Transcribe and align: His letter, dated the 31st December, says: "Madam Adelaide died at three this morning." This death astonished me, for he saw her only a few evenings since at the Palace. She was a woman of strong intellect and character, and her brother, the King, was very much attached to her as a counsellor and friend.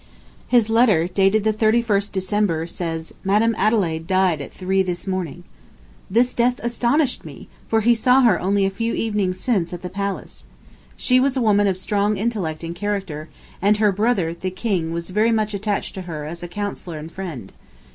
His 0.47 0.67
letter, 0.67 1.07
dated 1.07 1.43
the 1.43 1.53
31st 1.53 2.11
December, 2.11 2.65
says: 2.65 3.13
"Madam 3.23 3.53
Adelaide 3.55 4.07
died 4.07 4.41
at 4.41 4.51
three 4.51 4.81
this 4.81 5.05
morning." 5.05 5.43
This 6.09 6.33
death 6.33 6.59
astonished 6.63 7.23
me, 7.23 7.49
for 7.67 7.81
he 7.81 7.93
saw 7.93 8.21
her 8.23 8.39
only 8.41 8.65
a 8.65 8.71
few 8.71 8.95
evenings 8.95 9.39
since 9.39 9.73
at 9.73 9.83
the 9.83 9.89
Palace. 9.91 10.47
She 10.97 11.19
was 11.19 11.37
a 11.37 11.41
woman 11.43 11.67
of 11.67 11.77
strong 11.77 12.17
intellect 12.17 12.63
and 12.63 12.73
character, 12.73 13.29
and 13.61 13.77
her 13.77 13.91
brother, 13.91 14.33
the 14.33 14.49
King, 14.49 14.91
was 14.91 15.11
very 15.11 15.31
much 15.31 15.53
attached 15.53 15.93
to 15.93 16.01
her 16.01 16.25
as 16.25 16.41
a 16.41 16.47
counsellor 16.47 16.97
and 16.97 17.11
friend. 17.11 17.53